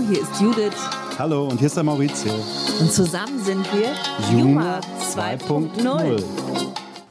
Hallo, 0.00 0.08
hier 0.08 0.22
ist 0.22 0.40
Judith. 0.40 0.76
Hallo, 1.18 1.48
und 1.48 1.58
hier 1.58 1.66
ist 1.66 1.76
der 1.76 1.82
Maurizio. 1.84 2.32
Und 2.80 2.90
zusammen 2.90 3.38
sind 3.44 3.66
wir 3.74 3.92
Juma 4.30 4.80
2.0. 4.98 6.24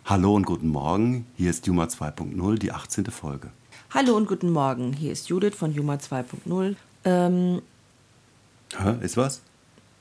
Hallo 0.05 0.33
und 0.33 0.46
guten 0.47 0.69
Morgen, 0.69 1.28
hier 1.38 1.52
ist 1.52 1.67
Juma 1.67 1.83
2.0, 1.83 2.57
die 2.57 2.71
18. 2.71 3.06
Folge. 3.06 3.52
Hallo 3.94 4.17
und 4.17 4.28
guten 4.28 4.49
Morgen, 4.49 4.94
hier 4.94 5.12
ist 5.12 5.29
Judith 5.29 5.53
von 5.56 5.71
Juma 5.71 5.96
2.0. 5.96 6.75
Ähm, 7.06 7.62
Hä, 8.75 8.96
ist 9.01 9.17
was? 9.17 9.42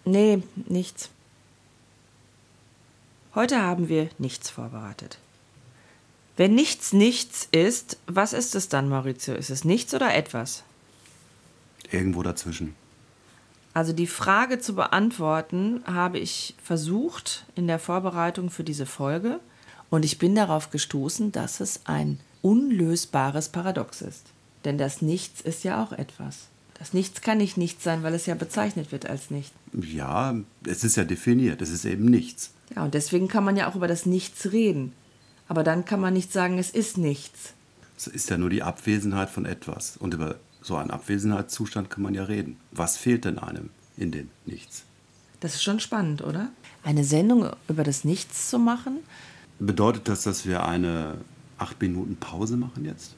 nee, 0.06 0.42
nichts. 0.66 1.10
Heute 3.34 3.60
haben 3.60 3.90
wir 3.90 4.08
nichts 4.16 4.48
vorbereitet. 4.48 5.18
Wenn 6.38 6.54
nichts 6.54 6.94
nichts 6.94 7.48
ist, 7.52 7.98
was 8.06 8.32
ist 8.32 8.54
es 8.54 8.70
dann, 8.70 8.88
Maurizio? 8.88 9.34
Ist 9.34 9.50
es 9.50 9.64
nichts 9.64 9.92
oder 9.92 10.14
etwas? 10.14 10.62
Irgendwo 11.90 12.22
dazwischen. 12.22 12.74
Also 13.74 13.92
die 13.92 14.06
Frage 14.06 14.58
zu 14.58 14.74
beantworten 14.74 15.82
habe 15.86 16.18
ich 16.18 16.54
versucht 16.62 17.44
in 17.54 17.66
der 17.66 17.78
Vorbereitung 17.78 18.50
für 18.50 18.64
diese 18.64 18.86
Folge 18.86 19.40
und 19.90 20.04
ich 20.04 20.18
bin 20.18 20.34
darauf 20.34 20.70
gestoßen, 20.70 21.32
dass 21.32 21.60
es 21.60 21.82
ein 21.84 22.18
unlösbares 22.42 23.50
Paradox 23.50 24.02
ist. 24.02 24.26
Denn 24.64 24.78
das 24.78 25.02
Nichts 25.02 25.40
ist 25.40 25.64
ja 25.64 25.82
auch 25.82 25.92
etwas. 25.92 26.48
Das 26.78 26.92
Nichts 26.92 27.20
kann 27.20 27.38
nicht 27.38 27.56
nichts 27.56 27.84
sein, 27.84 28.02
weil 28.02 28.14
es 28.14 28.26
ja 28.26 28.34
bezeichnet 28.34 28.92
wird 28.92 29.08
als 29.08 29.30
nicht. 29.30 29.52
Ja, 29.72 30.34
es 30.66 30.84
ist 30.84 30.96
ja 30.96 31.04
definiert, 31.04 31.62
es 31.62 31.70
ist 31.70 31.84
eben 31.84 32.04
nichts. 32.04 32.52
Ja, 32.74 32.84
und 32.84 32.94
deswegen 32.94 33.28
kann 33.28 33.44
man 33.44 33.56
ja 33.56 33.68
auch 33.68 33.76
über 33.76 33.88
das 33.88 34.06
Nichts 34.06 34.52
reden. 34.52 34.92
Aber 35.48 35.64
dann 35.64 35.84
kann 35.84 36.00
man 36.00 36.12
nicht 36.12 36.32
sagen, 36.32 36.58
es 36.58 36.70
ist 36.70 36.98
nichts. 36.98 37.54
Es 37.96 38.06
ist 38.06 38.30
ja 38.30 38.38
nur 38.38 38.50
die 38.50 38.62
Abwesenheit 38.62 39.30
von 39.30 39.46
etwas. 39.46 39.96
Und 39.96 40.14
über 40.14 40.36
so 40.62 40.76
einen 40.76 40.90
Abwesenheitszustand 40.90 41.90
kann 41.90 42.02
man 42.02 42.14
ja 42.14 42.24
reden. 42.24 42.56
Was 42.72 42.96
fehlt 42.96 43.24
denn 43.24 43.38
einem 43.38 43.70
in 43.96 44.10
dem 44.10 44.28
Nichts? 44.46 44.84
Das 45.40 45.54
ist 45.54 45.62
schon 45.62 45.80
spannend, 45.80 46.22
oder? 46.22 46.48
Eine 46.82 47.04
Sendung 47.04 47.50
über 47.68 47.84
das 47.84 48.04
Nichts 48.04 48.50
zu 48.50 48.58
machen, 48.58 48.98
Bedeutet 49.58 50.08
das, 50.08 50.22
dass 50.22 50.46
wir 50.46 50.64
eine 50.64 51.18
acht 51.58 51.80
Minuten 51.80 52.16
Pause 52.16 52.56
machen 52.56 52.84
jetzt? 52.84 53.16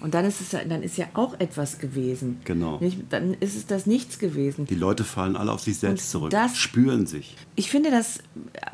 Und 0.00 0.14
dann 0.14 0.24
ist 0.24 0.40
es 0.40 0.52
ja, 0.52 0.64
dann 0.64 0.82
ist 0.82 0.96
ja 0.96 1.06
auch 1.14 1.38
etwas 1.38 1.78
gewesen. 1.78 2.40
Genau. 2.44 2.78
Nicht? 2.80 2.98
Dann 3.10 3.34
ist 3.34 3.56
es 3.56 3.66
das 3.66 3.86
Nichts 3.86 4.18
gewesen. 4.18 4.66
Die 4.66 4.74
Leute 4.74 5.04
fallen 5.04 5.36
alle 5.36 5.52
auf 5.52 5.60
sich 5.60 5.78
selbst 5.78 6.06
Und 6.06 6.10
zurück, 6.10 6.30
das- 6.30 6.56
spüren 6.56 7.06
sich. 7.06 7.36
Ich 7.56 7.70
finde 7.70 7.90
das 7.90 8.18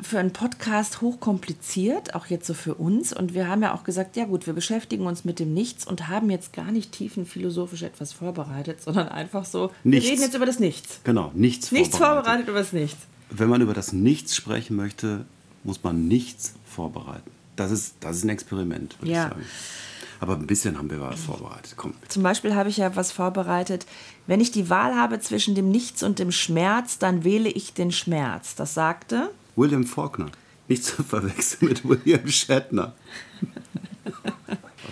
für 0.01 0.19
einen 0.19 0.31
Podcast 0.33 1.01
hochkompliziert, 1.01 2.15
auch 2.15 2.25
jetzt 2.27 2.47
so 2.47 2.53
für 2.53 2.75
uns. 2.75 3.13
Und 3.13 3.33
wir 3.33 3.47
haben 3.47 3.61
ja 3.61 3.73
auch 3.73 3.83
gesagt, 3.83 4.15
ja 4.17 4.25
gut, 4.25 4.45
wir 4.47 4.53
beschäftigen 4.53 5.05
uns 5.05 5.25
mit 5.25 5.39
dem 5.39 5.53
Nichts 5.53 5.85
und 5.85 6.07
haben 6.07 6.29
jetzt 6.29 6.53
gar 6.53 6.71
nicht 6.71 6.91
tiefenphilosophisch 6.91 7.83
etwas 7.83 8.13
vorbereitet, 8.13 8.81
sondern 8.81 9.09
einfach 9.09 9.45
so, 9.45 9.71
Nichts. 9.83 10.05
wir 10.05 10.11
reden 10.13 10.23
jetzt 10.23 10.35
über 10.35 10.45
das 10.45 10.59
Nichts. 10.59 10.99
Genau, 11.03 11.31
nichts, 11.35 11.71
Nichts 11.71 11.97
vorbereitet. 11.97 12.23
vorbereitet 12.25 12.47
über 12.49 12.59
das 12.59 12.73
Nichts. 12.73 12.97
Wenn 13.29 13.49
man 13.49 13.61
über 13.61 13.73
das 13.73 13.93
Nichts 13.93 14.35
sprechen 14.35 14.75
möchte, 14.75 15.25
muss 15.63 15.83
man 15.83 16.07
nichts 16.07 16.53
vorbereiten. 16.65 17.29
Das 17.55 17.69
ist, 17.71 17.95
das 17.99 18.17
ist 18.17 18.23
ein 18.23 18.29
Experiment, 18.29 18.95
würde 19.01 19.11
Ja. 19.11 19.23
ich 19.25 19.29
sagen. 19.29 19.45
Aber 20.19 20.33
ein 20.35 20.47
bisschen 20.47 20.77
haben 20.77 20.89
wir 20.89 20.99
was 20.99 21.21
vorbereitet. 21.21 21.75
Komm. 21.77 21.93
Zum 22.07 22.23
Beispiel 22.23 22.55
habe 22.55 22.69
ich 22.69 22.77
ja 22.77 22.95
was 22.95 23.11
vorbereitet. 23.11 23.85
Wenn 24.27 24.41
ich 24.41 24.51
die 24.51 24.69
Wahl 24.69 24.95
habe 24.95 25.19
zwischen 25.19 25.55
dem 25.55 25.71
Nichts 25.71 26.03
und 26.03 26.19
dem 26.19 26.31
Schmerz, 26.31 26.97
dann 26.99 27.23
wähle 27.23 27.49
ich 27.49 27.73
den 27.73 27.91
Schmerz. 27.91 28.55
Das 28.55 28.73
sagte 28.73 29.29
William 29.55 29.85
Faulkner. 29.85 30.27
Nicht 30.67 30.83
zu 30.83 31.03
verwechseln 31.03 31.69
mit 31.69 31.87
William 31.87 32.27
Shatner. 32.27 32.93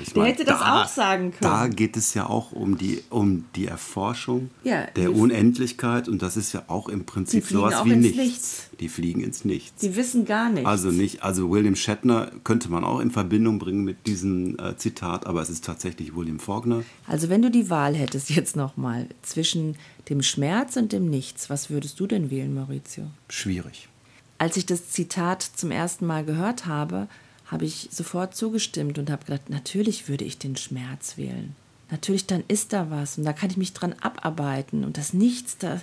Ich 0.08 0.14
Der 0.14 0.24
hätte 0.24 0.46
das 0.46 0.62
auch 0.62 0.88
sagen 0.88 1.32
können. 1.32 1.42
Da 1.42 1.68
geht 1.68 1.98
es 1.98 2.14
ja 2.14 2.28
auch 2.30 2.52
um 2.54 2.78
die, 2.78 3.04
um 3.10 3.46
die 3.56 3.68
Erforschung 3.68 4.50
Ja, 4.64 4.86
der 4.96 5.10
die- 5.10 5.16
Unendlichkeit 5.20 6.08
und 6.08 6.22
das 6.22 6.38
ist 6.38 6.54
ja 6.54 6.64
auch 6.68 6.88
im 6.90 7.06
Prinzip 7.06 7.46
Die 7.48 7.54
sowas 7.54 7.84
wie 7.86 7.92
ins 7.92 8.02
nichts. 8.04 8.18
Nichts. 8.18 8.70
Die 8.80 8.90
fliegen 8.90 9.22
ins 9.22 9.44
Nichts. 9.46 9.82
Sie 9.82 9.96
wissen 9.96 10.26
gar 10.26 10.50
nichts. 10.50 10.68
Also 10.68 10.92
nicht, 10.92 11.24
also 11.24 11.50
William 11.52 11.76
Shatner 11.76 12.32
könnte 12.44 12.70
man 12.70 12.84
auch 12.84 13.00
in 13.00 13.12
Verbindung 13.12 13.60
bringen 13.60 13.84
mit 13.84 14.08
diesem 14.08 14.58
äh, 14.60 14.78
Zitat, 14.78 15.28
aber 15.28 15.42
es 15.42 15.50
ist 15.50 15.66
tatsächlich 15.66 16.16
William 16.16 16.40
Faulkner. 16.40 16.84
Also 17.06 17.30
wenn 17.30 17.42
du 17.42 17.52
die 17.52 17.70
Wahl 17.70 17.94
hättest 17.96 18.30
jetzt 18.30 18.56
nochmal 18.56 19.08
zwischen 19.24 19.76
dem 20.10 20.22
Schmerz 20.24 20.78
und 20.78 20.94
dem 20.94 21.10
Nichts, 21.10 21.50
was 21.50 21.70
würdest 21.70 22.00
du 22.00 22.08
denn 22.08 22.30
wählen, 22.32 22.54
Maurizio? 22.54 23.08
Schwierig. 23.30 23.90
Als 24.38 24.56
ich 24.56 24.66
das 24.66 24.90
Zitat 24.92 25.42
zum 25.44 25.72
ersten 25.72 26.06
Mal 26.06 26.24
gehört 26.24 26.66
habe, 26.66 27.08
habe 27.48 27.66
ich 27.66 27.90
sofort 27.92 28.36
zugestimmt 28.36 28.98
und 29.00 29.10
habe 29.10 29.26
gedacht, 29.26 29.50
natürlich 29.50 30.08
würde 30.10 30.26
ich 30.26 30.38
den 30.38 30.56
Schmerz 30.56 31.18
wählen. 31.18 31.56
Natürlich, 31.90 32.28
dann 32.28 32.44
ist 32.48 32.74
da 32.74 32.92
was 32.92 33.18
und 33.18 33.24
da 33.24 33.34
kann 33.34 33.50
ich 33.50 33.58
mich 33.58 33.74
dran 33.74 33.94
abarbeiten 34.02 34.84
und 34.84 34.98
das 34.98 35.14
Nichts, 35.14 35.58
da, 35.58 35.80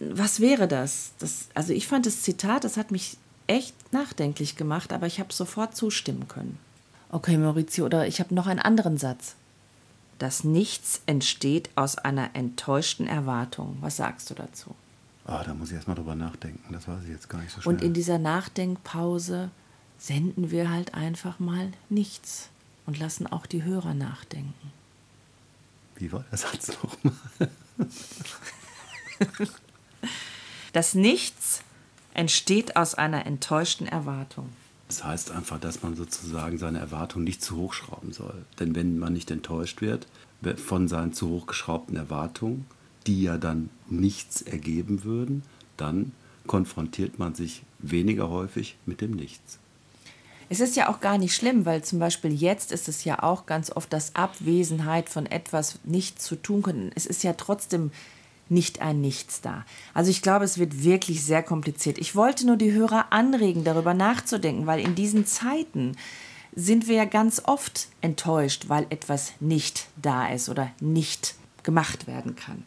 was 0.00 0.40
wäre 0.40 0.66
das? 0.66 1.12
das? 1.18 1.48
Also 1.54 1.72
ich 1.72 1.86
fand 1.86 2.06
das 2.06 2.22
Zitat, 2.22 2.64
das 2.64 2.76
hat 2.76 2.90
mich 2.90 3.18
echt 3.46 3.74
nachdenklich 3.92 4.56
gemacht, 4.56 4.92
aber 4.92 5.06
ich 5.06 5.20
habe 5.20 5.32
sofort 5.32 5.76
zustimmen 5.76 6.26
können. 6.28 6.58
Okay, 7.10 7.36
Maurizio, 7.36 7.84
oder 7.84 8.06
ich 8.06 8.18
habe 8.20 8.34
noch 8.34 8.46
einen 8.46 8.60
anderen 8.60 8.96
Satz. 8.96 9.36
Das 10.18 10.42
Nichts 10.42 11.02
entsteht 11.06 11.68
aus 11.74 11.98
einer 11.98 12.30
enttäuschten 12.34 13.06
Erwartung. 13.06 13.76
Was 13.80 13.96
sagst 13.96 14.30
du 14.30 14.34
dazu? 14.34 14.74
Ah, 15.26 15.42
da 15.44 15.54
muss 15.54 15.68
ich 15.68 15.76
erstmal 15.76 15.96
drüber 15.96 16.14
nachdenken. 16.14 16.72
Das 16.72 16.88
weiß 16.88 17.04
ich 17.04 17.10
jetzt 17.10 17.28
gar 17.28 17.40
nicht 17.40 17.52
so 17.52 17.60
schnell. 17.60 17.74
Und 17.74 17.82
in 17.82 17.92
dieser 17.92 18.18
Nachdenkpause 18.18 19.50
senden 20.06 20.50
wir 20.50 20.70
halt 20.70 20.92
einfach 20.94 21.38
mal 21.38 21.72
nichts 21.88 22.50
und 22.84 22.98
lassen 22.98 23.26
auch 23.26 23.46
die 23.46 23.62
Hörer 23.62 23.94
nachdenken. 23.94 24.72
Wie 25.96 26.12
war 26.12 26.24
der 26.30 26.38
Satz 26.38 26.68
nochmal? 26.68 27.14
Das 30.74 30.96
Nichts 30.96 31.62
entsteht 32.14 32.74
aus 32.74 32.96
einer 32.96 33.26
enttäuschten 33.26 33.86
Erwartung. 33.86 34.48
Das 34.88 35.04
heißt 35.04 35.30
einfach, 35.30 35.60
dass 35.60 35.84
man 35.84 35.94
sozusagen 35.94 36.58
seine 36.58 36.80
Erwartungen 36.80 37.24
nicht 37.24 37.40
zu 37.40 37.56
hoch 37.56 37.72
schrauben 37.72 38.12
soll. 38.12 38.44
Denn 38.58 38.74
wenn 38.74 38.98
man 38.98 39.12
nicht 39.12 39.30
enttäuscht 39.30 39.82
wird 39.82 40.08
von 40.56 40.88
seinen 40.88 41.12
zu 41.12 41.28
hoch 41.28 41.46
geschraubten 41.46 41.96
Erwartungen, 41.96 42.66
die 43.06 43.22
ja 43.22 43.38
dann 43.38 43.70
nichts 43.88 44.42
ergeben 44.42 45.04
würden, 45.04 45.44
dann 45.76 46.10
konfrontiert 46.48 47.20
man 47.20 47.36
sich 47.36 47.62
weniger 47.78 48.28
häufig 48.28 48.76
mit 48.84 49.00
dem 49.00 49.12
Nichts. 49.12 49.60
Es 50.48 50.60
ist 50.60 50.76
ja 50.76 50.88
auch 50.88 51.00
gar 51.00 51.18
nicht 51.18 51.34
schlimm, 51.34 51.64
weil 51.64 51.82
zum 51.82 51.98
Beispiel 51.98 52.32
jetzt 52.32 52.72
ist 52.72 52.88
es 52.88 53.04
ja 53.04 53.22
auch 53.22 53.46
ganz 53.46 53.70
oft 53.70 53.92
das 53.92 54.14
Abwesenheit 54.14 55.08
von 55.08 55.26
etwas 55.26 55.78
nicht 55.84 56.20
zu 56.20 56.36
tun 56.36 56.62
können. 56.62 56.92
Es 56.94 57.06
ist 57.06 57.22
ja 57.22 57.32
trotzdem 57.32 57.90
nicht 58.48 58.80
ein 58.80 59.00
Nichts 59.00 59.40
da. 59.40 59.64
Also 59.94 60.10
ich 60.10 60.22
glaube, 60.22 60.44
es 60.44 60.58
wird 60.58 60.84
wirklich 60.84 61.24
sehr 61.24 61.42
kompliziert. 61.42 61.98
Ich 61.98 62.14
wollte 62.14 62.46
nur 62.46 62.56
die 62.56 62.72
Hörer 62.72 63.06
anregen, 63.10 63.64
darüber 63.64 63.94
nachzudenken, 63.94 64.66
weil 64.66 64.80
in 64.80 64.94
diesen 64.94 65.26
Zeiten 65.26 65.96
sind 66.54 66.86
wir 66.86 66.96
ja 66.96 67.04
ganz 67.04 67.42
oft 67.44 67.88
enttäuscht, 68.00 68.68
weil 68.68 68.86
etwas 68.90 69.32
nicht 69.40 69.86
da 69.96 70.28
ist 70.28 70.48
oder 70.48 70.70
nicht 70.80 71.34
gemacht 71.62 72.06
werden 72.06 72.36
kann. 72.36 72.64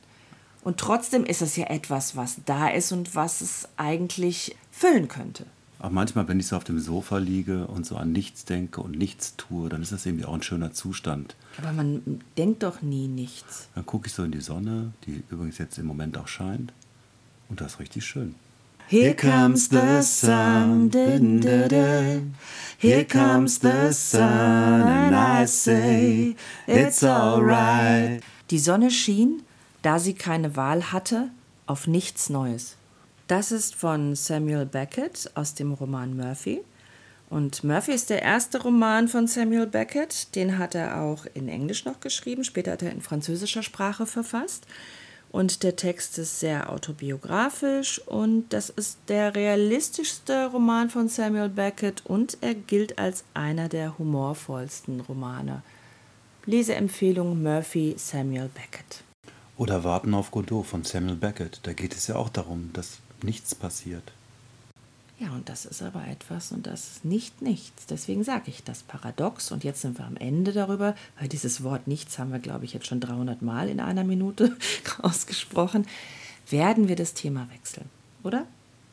Und 0.63 0.79
trotzdem 0.79 1.23
ist 1.23 1.41
es 1.41 1.55
ja 1.55 1.67
etwas, 1.67 2.15
was 2.17 2.37
da 2.45 2.67
ist 2.67 2.91
und 2.91 3.15
was 3.15 3.41
es 3.41 3.69
eigentlich 3.77 4.57
füllen 4.71 5.07
könnte. 5.07 5.45
Aber 5.79 5.93
manchmal, 5.93 6.27
wenn 6.27 6.39
ich 6.39 6.47
so 6.47 6.55
auf 6.55 6.63
dem 6.63 6.79
Sofa 6.79 7.17
liege 7.17 7.67
und 7.67 7.85
so 7.85 7.97
an 7.97 8.11
nichts 8.11 8.45
denke 8.45 8.81
und 8.81 8.97
nichts 8.97 9.35
tue, 9.37 9.69
dann 9.69 9.83
ist 9.83 9.91
das 9.91 10.05
irgendwie 10.05 10.25
auch 10.25 10.33
ein 10.33 10.41
schöner 10.41 10.73
Zustand. 10.73 11.35
Aber 11.59 11.71
man 11.71 12.21
denkt 12.37 12.63
doch 12.63 12.81
nie 12.81 13.07
nichts. 13.07 13.69
Dann 13.75 13.85
gucke 13.85 14.07
ich 14.07 14.13
so 14.13 14.23
in 14.23 14.31
die 14.31 14.41
Sonne, 14.41 14.91
die 15.05 15.23
übrigens 15.29 15.59
jetzt 15.59 15.77
im 15.77 15.85
Moment 15.85 16.17
auch 16.17 16.27
scheint. 16.27 16.73
Und 17.49 17.61
das 17.61 17.73
ist 17.73 17.79
richtig 17.79 18.05
schön. 18.05 18.35
Here 18.89 19.13
comes 19.13 19.67
the 19.69 20.01
sun, 20.01 20.89
dun, 20.89 21.41
dun, 21.41 21.67
dun. 21.67 22.35
Here 22.77 23.03
comes 23.03 23.59
the 23.59 23.91
sun, 23.91 24.21
and 24.21 25.13
I 25.13 25.45
say, 25.45 26.37
it's 26.67 27.03
alright. 27.03 28.23
Die 28.49 28.59
Sonne 28.59 28.89
schien, 28.89 29.43
da 29.81 29.99
sie 29.99 30.13
keine 30.13 30.55
Wahl 30.55 30.93
hatte, 30.93 31.29
auf 31.65 31.85
nichts 31.85 32.29
Neues. 32.29 32.76
Das 33.27 33.51
ist 33.51 33.75
von 33.75 34.15
Samuel 34.15 34.65
Beckett 34.65 35.29
aus 35.35 35.53
dem 35.53 35.73
Roman 35.73 36.15
Murphy. 36.15 36.61
Und 37.29 37.61
Murphy 37.65 37.91
ist 37.91 38.09
der 38.09 38.21
erste 38.21 38.61
Roman 38.61 39.09
von 39.09 39.27
Samuel 39.27 39.67
Beckett. 39.67 40.33
Den 40.33 40.57
hat 40.57 40.75
er 40.75 41.01
auch 41.01 41.25
in 41.33 41.49
Englisch 41.49 41.83
noch 41.83 41.99
geschrieben. 41.99 42.45
Später 42.45 42.71
hat 42.71 42.83
er 42.83 42.91
in 42.91 43.01
französischer 43.01 43.63
Sprache 43.63 44.05
verfasst. 44.05 44.65
Und 45.29 45.63
der 45.63 45.75
Text 45.75 46.17
ist 46.19 46.39
sehr 46.39 46.71
autobiografisch 46.71 47.99
und 48.05 48.47
das 48.53 48.69
ist 48.69 48.97
der 49.09 49.35
realistischste 49.35 50.47
Roman 50.47 50.89
von 50.89 51.09
Samuel 51.09 51.49
Beckett 51.49 52.05
und 52.05 52.37
er 52.39 52.55
gilt 52.55 52.97
als 52.97 53.25
einer 53.33 53.67
der 53.67 53.97
humorvollsten 53.97 55.01
Romane. 55.01 55.63
Leseempfehlung 56.45 57.43
Murphy 57.43 57.95
Samuel 57.97 58.49
Beckett. 58.53 59.03
Oder 59.57 59.83
Warten 59.83 60.13
auf 60.13 60.31
Godot 60.31 60.65
von 60.65 60.85
Samuel 60.85 61.17
Beckett. 61.17 61.59
Da 61.63 61.73
geht 61.73 61.93
es 61.93 62.07
ja 62.07 62.15
auch 62.15 62.29
darum, 62.29 62.69
dass 62.71 62.99
nichts 63.23 63.55
passiert. 63.55 64.11
Ja, 65.19 65.31
und 65.31 65.49
das 65.49 65.65
ist 65.65 65.81
aber 65.81 66.05
etwas 66.07 66.51
und 66.51 66.67
das 66.67 66.87
ist 66.91 67.05
nicht 67.05 67.41
nichts. 67.41 67.87
Deswegen 67.87 68.23
sage 68.23 68.43
ich 68.47 68.63
das 68.63 68.83
paradox. 68.83 69.51
Und 69.51 69.63
jetzt 69.63 69.81
sind 69.81 69.97
wir 69.97 70.05
am 70.05 70.15
Ende 70.15 70.53
darüber, 70.53 70.95
weil 71.19 71.27
dieses 71.27 71.63
Wort 71.63 71.87
nichts 71.87 72.19
haben 72.19 72.31
wir, 72.31 72.39
glaube 72.39 72.65
ich, 72.65 72.73
jetzt 72.73 72.85
schon 72.85 72.99
300 72.99 73.41
Mal 73.41 73.67
in 73.69 73.79
einer 73.79 74.03
Minute 74.03 74.55
ausgesprochen. 75.01 75.87
Werden 76.49 76.87
wir 76.87 76.95
das 76.95 77.15
Thema 77.15 77.47
wechseln, 77.51 77.89
oder? 78.23 78.45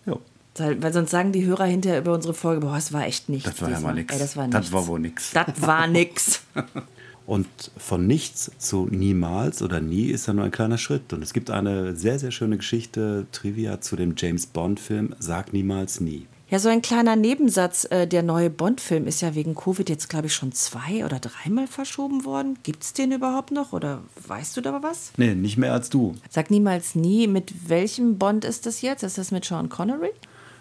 Ja. 0.06 0.17
Weil 0.56 0.93
sonst 0.93 1.11
sagen 1.11 1.32
die 1.32 1.44
Hörer 1.44 1.67
hinterher 1.67 1.99
über 1.99 2.15
unsere 2.15 2.32
Folge, 2.32 2.61
boah, 2.61 2.77
es 2.77 2.93
war 2.93 3.05
echt 3.05 3.29
nichts. 3.29 3.50
Das 3.50 3.61
war 3.61 3.70
ja 3.70 3.81
mal 3.81 3.94
nichts. 3.94 4.17
Das 4.17 4.37
war 4.37 4.49
Das 4.49 4.73
war 4.73 4.87
wohl 4.87 5.00
nichts. 5.00 5.32
Das 5.32 5.61
war 5.61 5.87
nix. 5.87 6.43
Und 7.26 7.47
von 7.79 8.06
nichts 8.06 8.50
zu 8.59 8.87
niemals 8.91 9.62
oder 9.62 9.81
nie 9.81 10.06
ist 10.06 10.26
ja 10.26 10.35
nur 10.35 10.44
ein 10.44 10.50
kleiner 10.50 10.76
Schritt. 10.79 11.12
Und 11.12 11.23
es 11.23 11.32
gibt 11.32 11.50
eine 11.50 11.97
sehr, 11.97 12.19
sehr 12.19 12.31
schöne 12.31 12.59
Geschichte, 12.59 13.26
Trivia 13.32 13.81
zu 13.81 13.97
dem 13.97 14.15
James 14.17 14.47
Bond-Film 14.47 15.15
Sag 15.19 15.53
niemals 15.55 16.00
nie. 16.00 16.26
Ja, 16.50 16.59
so 16.59 16.69
ein 16.69 16.82
kleiner 16.82 17.17
Nebensatz. 17.17 17.87
äh, 17.91 18.06
Der 18.06 18.23
neue 18.23 18.50
Bond-Film 18.50 19.06
ist 19.06 19.23
ja 19.23 19.35
wegen 19.35 19.55
Covid 19.55 19.88
jetzt, 19.88 20.11
glaube 20.11 20.26
ich, 20.26 20.35
schon 20.35 20.53
zwei 20.53 21.03
oder 21.05 21.19
dreimal 21.19 21.67
verschoben 21.67 22.26
worden. 22.26 22.59
Gibt 22.62 22.82
es 22.85 22.93
den 22.93 23.11
überhaupt 23.12 23.50
noch 23.50 23.73
oder 23.73 24.03
weißt 24.29 24.56
du 24.56 24.61
da 24.61 24.82
was? 24.82 25.12
Nee, 25.17 25.35
nicht 25.35 25.56
mehr 25.56 25.73
als 25.73 25.88
du. 25.88 26.15
Sag 26.29 26.50
niemals 26.50 26.94
nie, 26.94 27.27
mit 27.27 27.70
welchem 27.70 28.19
Bond 28.19 28.44
ist 28.44 28.67
das 28.67 28.82
jetzt? 28.82 29.03
Ist 29.03 29.17
das 29.17 29.31
mit 29.31 29.47
Sean 29.47 29.70
Connery? 29.70 30.11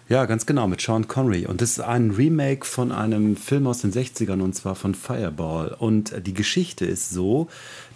Ja, 0.06 0.26
ganz 0.26 0.44
genau, 0.44 0.68
mit 0.68 0.82
Sean 0.82 1.08
Connery. 1.08 1.46
Und 1.46 1.62
das 1.62 1.70
ist 1.70 1.80
ein 1.80 2.10
Remake 2.10 2.66
von 2.66 2.92
einem 2.92 3.36
Film 3.36 3.66
aus 3.66 3.80
den 3.80 3.90
60ern 3.90 4.42
und 4.42 4.54
zwar 4.54 4.74
von 4.74 4.94
Fireball. 4.94 5.74
Und 5.78 6.26
die 6.26 6.34
Geschichte 6.34 6.84
ist 6.84 7.08
so, 7.08 7.48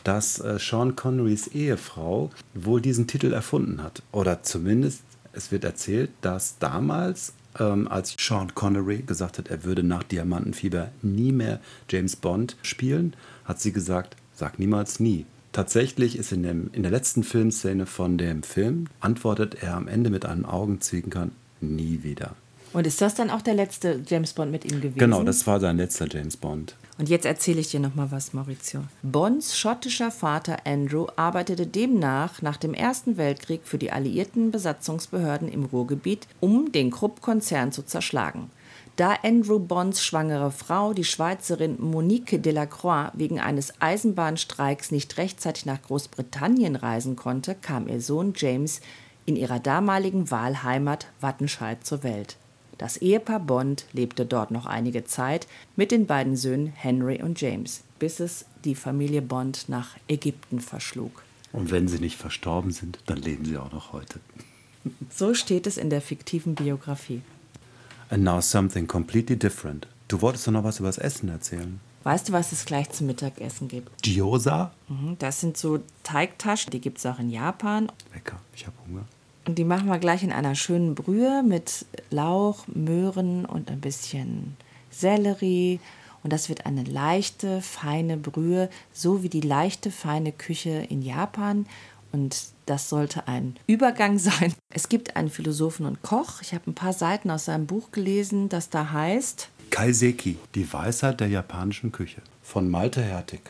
dass 0.05 0.39
äh, 0.39 0.59
Sean 0.59 0.97
Connerys 0.97 1.49
Ehefrau 1.49 2.31
wohl 2.55 2.81
diesen 2.81 3.07
Titel 3.09 3.35
erfunden 3.35 3.83
hat. 3.83 4.03
Oder 4.11 4.43
zumindest, 4.43 5.03
es 5.35 5.53
wird 5.53 5.65
erzählt, 5.65 6.09
dass 6.23 6.59
damals, 6.59 7.35
ähm, 7.61 7.87
als 7.89 8.17
Sean 8.19 8.55
Connery 8.55 9.03
gesagt 9.03 9.37
hat, 9.37 9.49
er 9.49 9.65
würde 9.65 9.83
nach 9.83 10.03
Diamantenfieber 10.03 10.91
nie 11.03 11.33
mehr 11.33 11.61
James 11.91 12.17
Bond 12.17 12.57
spielen, 12.63 13.15
hat 13.45 13.61
sie 13.61 13.73
gesagt, 13.73 14.17
sag 14.33 14.59
niemals 14.59 14.99
nie. 14.99 15.27
Tatsächlich 15.53 16.17
ist 16.17 16.33
in, 16.33 16.43
dem, 16.43 16.71
in 16.73 16.85
der 16.85 16.91
letzten 16.91 17.23
Filmszene 17.23 17.85
von 17.85 18.17
dem 18.17 18.43
Film, 18.43 18.87
antwortet 19.01 19.63
er 19.63 19.75
am 19.77 19.89
Ende 19.89 20.09
mit 20.09 20.25
einem 20.25 20.47
Augenzwinkern, 20.47 21.33
nie 21.61 22.03
wieder. 22.03 22.35
Und 22.73 22.87
ist 22.87 23.01
das 23.01 23.15
dann 23.15 23.31
auch 23.31 23.43
der 23.43 23.55
letzte 23.55 24.03
James 24.07 24.33
Bond 24.35 24.53
mit 24.53 24.65
ihm 24.65 24.81
gewesen? 24.81 24.99
Genau, 24.99 25.23
das 25.23 25.47
war 25.47 25.59
sein 25.59 25.79
letzter 25.79 26.07
James 26.07 26.37
Bond. 26.37 26.77
Und 26.99 27.09
jetzt 27.09 27.25
erzähle 27.25 27.61
ich 27.61 27.71
dir 27.71 27.81
noch 27.81 27.95
mal 27.95 28.11
was, 28.11 28.35
Maurizio. 28.35 28.83
Bonds 29.03 29.57
schottischer 29.57 30.11
Vater 30.11 30.67
Andrew 30.67 31.07
arbeitete 31.17 31.67
demnach 31.67 32.43
nach 32.43 32.57
dem 32.57 32.75
Ersten 32.75 33.17
Weltkrieg 33.17 33.61
für 33.65 33.79
die 33.79 33.93
alliierten 33.93 34.51
Besatzungsbehörden 34.51 35.49
im 35.49 35.65
Ruhrgebiet, 35.65 36.27
um 36.41 36.73
den 36.73 36.91
Krupp-Konzern 36.91 37.73
zu 37.73 37.83
zerschlagen. 37.83 38.51
Da 38.97 39.15
Andrew 39.23 39.61
Bonds 39.61 40.05
schwangere 40.05 40.51
Frau, 40.51 40.93
die 40.93 41.05
Schweizerin 41.05 41.77
Monique 41.81 42.43
Delacroix, 42.43 43.13
wegen 43.15 43.39
eines 43.39 43.81
Eisenbahnstreiks 43.81 44.91
nicht 44.91 45.17
rechtzeitig 45.19 45.67
nach 45.67 45.81
Großbritannien 45.81 46.75
reisen 46.75 47.15
konnte, 47.15 47.55
kam 47.55 47.87
ihr 47.87 48.01
Sohn 48.01 48.33
James 48.35 48.81
in 49.29 49.37
ihrer 49.37 49.61
damaligen 49.61 50.31
Wahlheimat 50.31 51.07
Wattenscheid 51.21 51.85
zur 51.85 52.03
Welt. 52.03 52.39
Das 52.79 52.97
Ehepaar 52.97 53.41
Bond 53.41 53.85
lebte 53.93 54.25
dort 54.25 54.51
noch 54.51 54.65
einige 54.65 55.05
Zeit 55.05 55.47
mit 55.77 55.91
den 55.91 56.07
beiden 56.07 56.35
Söhnen 56.35 56.69
Henry 56.69 57.21
und 57.23 57.39
James, 57.39 57.83
bis 57.99 58.21
es 58.21 58.47
die 58.65 58.75
Familie 58.75 59.21
Bond 59.21 59.69
nach 59.69 59.99
Ägypten 60.09 60.61
verschlug. 60.61 61.23
Und 61.53 61.71
wenn 61.71 61.89
sie 61.89 61.99
nicht 61.99 62.17
verstorben 62.17 62.71
sind, 62.71 63.01
dann 63.05 63.19
leben 63.19 63.45
sie 63.45 63.59
auch 63.59 63.71
noch 63.71 63.93
heute. 63.93 64.19
So 65.15 65.35
steht 65.35 65.67
es 65.67 65.77
in 65.77 65.91
der 65.91 66.01
fiktiven 66.01 66.55
Biografie. 66.55 67.21
And 68.09 68.25
now 68.25 68.41
something 68.41 68.87
completely 68.87 69.37
different. 69.37 69.87
Du 70.09 70.23
wolltest 70.23 70.47
doch 70.47 70.53
noch 70.53 70.65
was 70.65 70.79
über 70.79 70.89
das 70.89 70.97
Essen 70.97 71.29
erzählen. 71.29 71.81
Weißt 72.05 72.31
du, 72.31 72.33
was 72.33 72.53
es 72.53 72.65
gleich 72.65 72.89
zum 72.91 73.09
Mittagessen 73.09 73.69
gibt? 73.69 74.03
Gyoza? 74.03 74.73
Mhm, 74.89 75.17
Das 75.19 75.43
sind 75.43 75.59
so 75.59 75.81
Teigtaschen, 76.03 76.71
die 76.71 76.81
gibt 76.81 76.97
es 76.97 77.05
auch 77.05 77.19
in 77.19 77.29
Japan. 77.29 77.93
Lecker, 78.15 78.41
ich 78.55 78.67
habe 78.67 78.77
Hunger. 78.87 79.05
Und 79.49 79.55
die 79.55 79.65
machen 79.65 79.89
wir 79.89 79.99
gleich 79.99 80.23
in 80.23 80.31
einer 80.31 80.55
schönen 80.55 80.95
Brühe 80.95 81.43
mit 81.43 81.87
Lauch, 82.11 82.67
Möhren 82.67 83.47
und 83.47 83.71
ein 83.71 83.81
bisschen 83.81 84.59
Sellerie. 84.91 85.81
Und 86.23 86.35
das 86.35 86.50
wird 86.50 86.67
eine 86.67 86.85
leichte, 86.85 87.62
feine 87.62 88.19
Brühe, 88.19 88.69
so 88.93 89.23
wie 89.23 89.31
die 89.31 89.41
leichte, 89.41 89.91
feine 89.91 90.33
Küche 90.33 90.87
in 90.91 91.00
Japan. 91.00 91.65
Und 92.12 92.49
das 92.67 92.91
sollte 92.91 93.27
ein 93.27 93.56
Übergang 93.67 94.19
sein. 94.19 94.53
Es 94.69 94.91
gibt 94.91 95.17
einen 95.17 95.31
Philosophen 95.31 95.87
und 95.87 96.03
Koch. 96.03 96.43
Ich 96.43 96.53
habe 96.53 96.71
ein 96.71 96.75
paar 96.75 96.93
Seiten 96.93 97.31
aus 97.31 97.47
seinem 97.47 97.65
Buch 97.65 97.91
gelesen, 97.91 98.50
das 98.50 98.69
da 98.69 98.93
heißt, 98.93 99.49
Kaiseki, 99.71 100.37
die 100.55 100.71
Weisheit 100.71 101.21
der 101.21 101.29
japanischen 101.29 101.91
Küche. 101.91 102.21
Von 102.43 102.69
Malte 102.69 103.03
Hertig. 103.03 103.41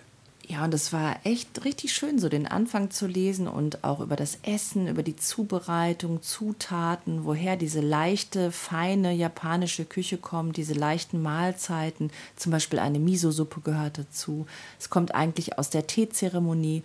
Ja, 0.50 0.64
und 0.64 0.72
es 0.72 0.94
war 0.94 1.16
echt 1.24 1.66
richtig 1.66 1.92
schön, 1.92 2.18
so 2.18 2.30
den 2.30 2.46
Anfang 2.46 2.90
zu 2.90 3.06
lesen 3.06 3.48
und 3.48 3.84
auch 3.84 4.00
über 4.00 4.16
das 4.16 4.38
Essen, 4.42 4.88
über 4.88 5.02
die 5.02 5.14
Zubereitung, 5.14 6.22
Zutaten, 6.22 7.26
woher 7.26 7.56
diese 7.56 7.82
leichte, 7.82 8.50
feine 8.50 9.12
japanische 9.12 9.84
Küche 9.84 10.16
kommt, 10.16 10.56
diese 10.56 10.72
leichten 10.72 11.20
Mahlzeiten. 11.20 12.10
Zum 12.34 12.50
Beispiel 12.50 12.78
eine 12.78 12.98
Miso-Suppe 12.98 13.60
gehört 13.60 13.98
dazu. 13.98 14.46
Es 14.80 14.88
kommt 14.88 15.14
eigentlich 15.14 15.58
aus 15.58 15.68
der 15.68 15.86
Teezeremonie. 15.86 16.82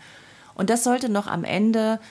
Und 0.55 0.69
das 0.69 0.83
sollte 0.83 1.07
noch 1.07 1.27
am 1.27 1.45
Ende 1.45 2.01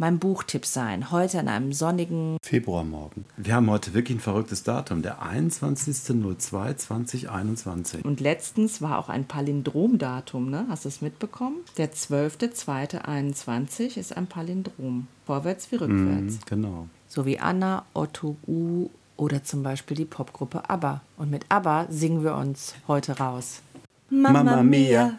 mein 0.00 0.18
Buchtipp 0.18 0.64
sein. 0.64 1.10
Heute 1.10 1.38
an 1.38 1.48
einem 1.48 1.74
sonnigen 1.74 2.38
Februarmorgen. 2.42 3.26
Wir 3.36 3.54
haben 3.54 3.68
heute 3.70 3.92
wirklich 3.92 4.16
ein 4.16 4.20
verrücktes 4.20 4.62
Datum. 4.62 5.02
Der 5.02 5.22
21.02.2021. 5.22 8.02
Und 8.02 8.20
letztens 8.20 8.80
war 8.80 8.98
auch 8.98 9.10
ein 9.10 9.26
Palindromdatum, 9.26 10.48
ne? 10.48 10.64
Hast 10.70 10.86
du 10.86 10.88
es 10.88 11.02
mitbekommen? 11.02 11.56
Der 11.76 11.92
12.02.21 11.92 13.98
ist 13.98 14.16
ein 14.16 14.26
Palindrom. 14.26 15.06
Vorwärts 15.26 15.70
wie 15.70 15.76
rückwärts. 15.76 16.36
Mhm, 16.36 16.40
genau. 16.46 16.88
So 17.06 17.26
wie 17.26 17.38
Anna, 17.38 17.84
Otto, 17.92 18.38
U 18.46 18.88
oder 19.18 19.44
zum 19.44 19.62
Beispiel 19.62 19.98
die 19.98 20.06
Popgruppe 20.06 20.70
ABBA. 20.70 21.02
Und 21.18 21.30
mit 21.30 21.44
ABBA 21.50 21.88
singen 21.90 22.24
wir 22.24 22.36
uns 22.36 22.74
heute 22.88 23.18
raus. 23.18 23.60
Mamma 24.08 24.62
mia, 24.62 25.18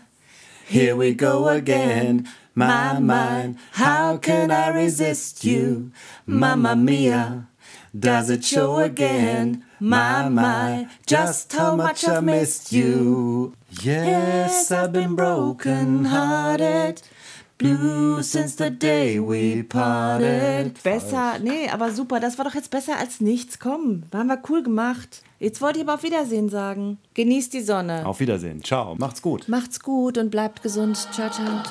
here 0.67 0.97
we 0.97 1.15
go 1.15 1.47
again. 1.47 2.27
My 2.53 3.00
mind, 3.00 3.57
how 3.71 4.18
can 4.18 4.51
I 4.51 4.69
resist 4.69 5.45
you? 5.45 5.92
Mamma 6.25 6.75
mia, 6.75 7.48
does 7.98 8.30
it 8.30 8.44
show 8.44 8.77
again? 8.77 9.63
My, 9.80 10.27
my, 10.27 10.88
just 11.07 11.53
how 11.53 11.77
much 11.77 12.06
I've 12.06 12.24
missed 12.24 12.74
you. 12.74 13.56
Yes, 13.81 14.69
I've 14.71 14.92
been 14.92 15.15
broken 15.15 16.05
hearted. 16.05 17.01
Blue 17.58 18.22
since 18.24 18.55
the 18.55 18.70
day 18.70 19.20
we 19.20 19.63
parted. 19.63 20.81
Besser, 20.84 21.39
nee, 21.39 21.70
aber 21.70 21.91
super, 21.91 22.20
das 22.20 22.38
war 22.38 22.46
doch 22.46 22.55
jetzt 22.55 22.72
besser 22.72 22.98
als 22.98 23.22
nichts. 23.22 23.60
Komm, 23.60 24.03
haben 24.13 24.27
wir 24.27 24.41
cool 24.50 24.63
gemacht. 24.63 25.22
Jetzt 25.39 25.62
wollte 25.62 25.79
ich 25.79 25.86
aber 25.86 25.93
auf 25.93 26.03
Wiedersehen 26.03 26.50
sagen. 26.50 26.98
Genießt 27.13 27.53
die 27.53 27.62
Sonne. 27.62 28.05
Auf 28.05 28.20
Wiedersehen. 28.20 28.63
Ciao. 28.63 28.96
Macht's 28.98 29.22
gut. 29.22 29.48
Macht's 29.48 29.79
gut 29.79 30.17
und 30.17 30.31
bleibt 30.31 30.63
gesund. 30.63 30.98
Ciao, 31.12 31.29
ciao. 31.29 31.63